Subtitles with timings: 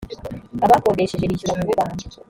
[0.65, 1.83] abakodesheje bishyura vuba.